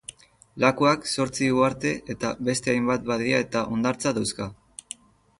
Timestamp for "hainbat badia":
2.73-3.43